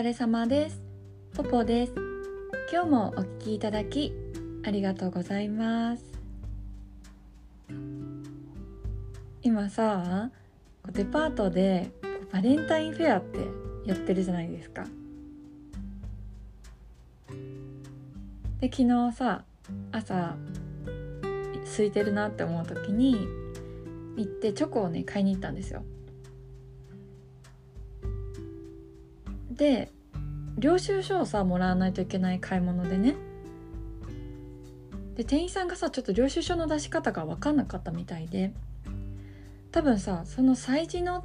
[0.00, 0.80] 疲れ様です。
[1.34, 1.92] ポポです。
[2.72, 4.14] 今日もお聞きいただき
[4.64, 6.02] ありがとうございます。
[9.42, 10.30] 今さ
[10.90, 11.90] デパートで
[12.32, 13.40] バレンタインフェアって
[13.84, 14.86] やってるじゃないですか。
[18.58, 19.44] で昨日さ
[19.92, 20.34] 朝
[21.62, 23.18] 空いてるなって思う時に
[24.16, 25.82] 行ってチョコをね買いに行ったんですよ。
[29.60, 29.92] で
[30.56, 33.14] 領収書をさもらわないといけない買い物でね。
[35.16, 38.54] で店員さんがさちょっと領収書の出し方が分かんなかったみたいで。
[39.70, 41.22] 多分さその催事の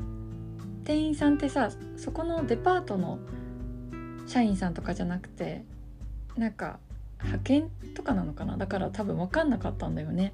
[0.84, 3.20] 店員さんってさそこのデパートの
[4.28, 5.64] 社員さんとかじゃなくて
[6.36, 6.80] なんか
[7.24, 8.58] 派遣とかなのかな？
[8.58, 10.34] だから多分分かんなかったんだよね。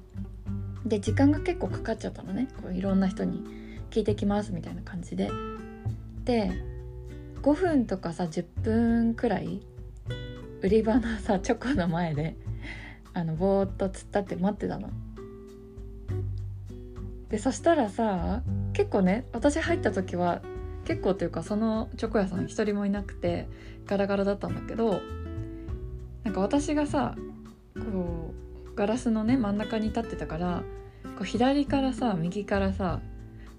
[0.84, 2.48] で時間が結構かかっちゃったのね。
[2.60, 3.44] こういろんな人に
[3.90, 5.30] 聞いてきますみたいな感じで。
[6.24, 6.71] で
[7.42, 9.60] 5分とかさ10分くらい
[10.62, 12.36] 売り場のさチョコの前で
[13.14, 14.90] あのぼーっと突っ立って待ってたの。
[17.28, 18.42] でそしたらさ
[18.74, 20.42] 結構ね私入った時は
[20.84, 23.48] 結構っていうかそのチョコ屋さん一人もいなくて
[23.86, 25.00] ガラガラだったんだけど
[26.24, 27.14] なんか私がさ
[27.74, 28.34] こ
[28.70, 30.62] うガラスのね真ん中に立ってたから
[31.16, 33.00] こう左からさ右からさ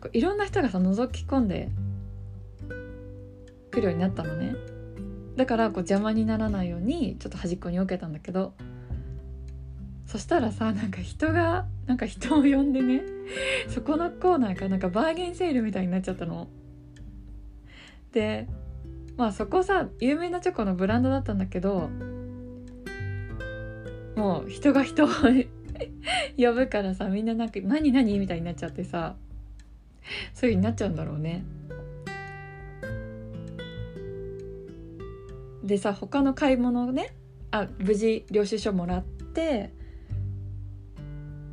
[0.01, 1.69] こういろんな人がさ覗き込んで
[3.73, 4.55] 来るようになったのね
[5.35, 8.53] だからこう邪魔にならないようにちょっと端っこに置けたんだけど
[10.05, 13.01] そしたらさなんか人がなんか人を呼んでね
[13.67, 16.47] そこのコーナーがなんかバーゲンセールみたいになっちゃったの。
[18.11, 18.47] で
[19.17, 21.89] まあそこさ有名なチョコのブランドだったんだけど
[24.15, 25.07] もう人が人を
[26.37, 29.15] 呼ぶからさみんななんか「何何?」みたいになっちゃってさ
[30.33, 31.43] そういう風になっちゃうんだろうね。
[35.63, 37.15] でさ他の買い物をね
[37.51, 39.73] あ無事領収書もらって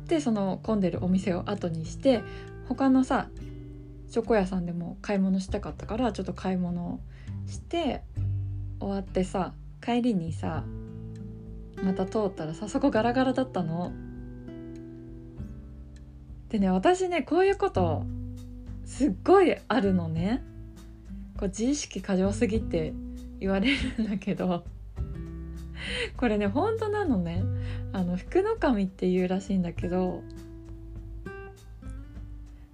[0.07, 2.21] でその混んでるお店を後にして
[2.67, 3.29] 他のさ
[4.09, 6.99] チョコ屋さんでも買い物したかったからちょっと買い物
[7.47, 8.03] して
[8.79, 10.65] 終わってさ帰りにさ
[11.81, 13.91] また通ったらさそこガラガラだったの。
[16.49, 18.03] でね私ねこういうこと
[18.85, 20.43] すっごいあるのね。
[21.39, 22.93] こう自意識過剰すぎて
[23.41, 24.63] 言われるんだけど
[26.15, 27.43] これね本当なのね
[27.91, 30.21] あの福の神っていうらしいんだけど、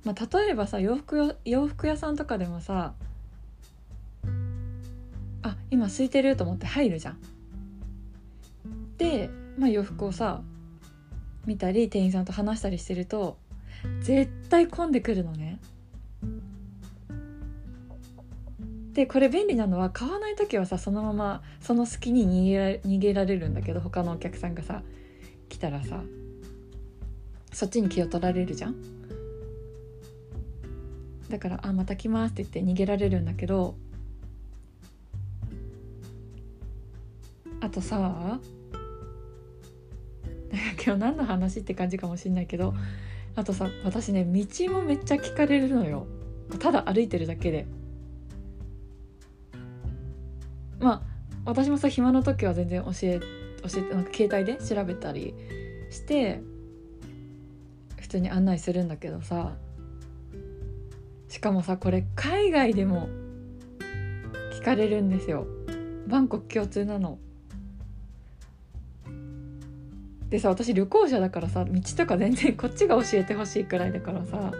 [0.03, 2.93] まあ、例えばさ洋服洋服屋さんとかでもさ
[5.41, 7.17] あ今空いてると思って入るじゃん。
[8.97, 10.41] で、まあ、洋服をさ
[11.45, 13.37] 見たり店員さんと話したりしてると
[14.01, 15.59] 絶対混んでくるのね。
[18.97, 24.81] でこれ便利なのは買わない時はさそのままその隙に逃げら逃げられるんだけど他のお客さんがさ
[25.49, 26.01] 来たらさ
[27.53, 28.75] そっちに気を取られるじゃん？
[31.29, 33.75] だから「あまた来ます」って言って逃げられるんだけど
[37.61, 38.39] あとさ
[40.83, 42.73] 今日何の話って感じかもしんないけど
[43.35, 46.07] あとさ私ね道もめっちゃ聞かれるのよ。
[46.57, 47.67] ただ歩いてるだけで。
[51.47, 53.19] 私もさ暇の時は全然教え
[53.63, 55.33] 教えてなんか携帯で調べたり
[55.89, 56.41] して
[58.01, 59.55] 普通に案内するんだけどさ
[61.29, 63.07] しかもさこれ海外でも
[64.53, 65.47] 聞かれるんですよ
[66.07, 67.17] バンコク共通なの。
[70.29, 74.51] でさ私旅行者だからさ道とか全然 こっちが教えてほしいくらいだからさ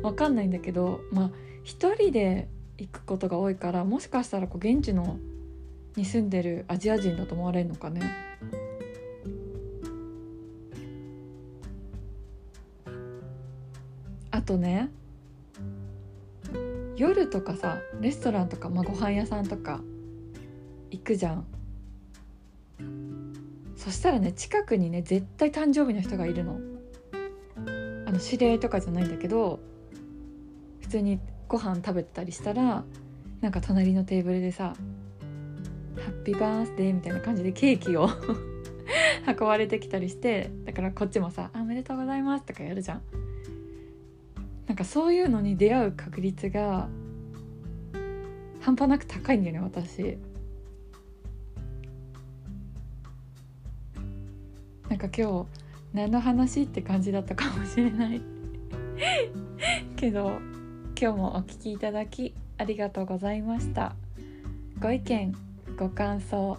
[0.00, 1.30] 分かんないんだけどまあ
[1.64, 2.48] 一人で
[2.78, 5.18] 行くことが多いからもしかしたらこう現地の
[5.96, 8.02] に住んでるアジア人だと思われるのかね？
[14.30, 14.88] あとね
[16.96, 19.80] 夜とかさレストランとか、まあ、ご飯屋さんとか
[20.90, 21.46] 行くじゃん。
[23.76, 26.60] そしたらね近くにね絶対誕生日の人がいるの。
[28.06, 29.60] あの知り合いとかじゃないんだけど
[30.80, 32.84] 普通にご飯食べてたりしたら
[33.40, 34.74] なんか隣のテーブルでさ
[35.96, 38.08] ハッピーバースデーみたいな感じでケーキを
[39.26, 43.02] 運ばれてきたりしてだからこっちもさ「おめでとうございます」とかやるじゃん。
[44.66, 46.88] なんかそういうのに出会う確率が
[48.60, 50.16] 半端なく高いんだよね私。
[54.88, 55.46] なんか今日
[55.92, 58.20] 何の話って感じだったかもしれない
[59.96, 60.38] けど
[61.00, 63.96] 今日もお聴きいただきありがとうございました。
[64.80, 65.49] ご意見
[65.80, 66.58] ご感想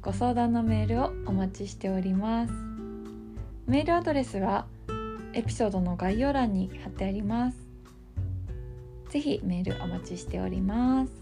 [0.00, 2.52] ご相談のメールをお待ちしております。
[3.66, 4.64] メールアドレスは
[5.34, 7.58] エピソードの概要欄に貼ってあります。
[9.10, 11.21] ぜひメールお待ちしております。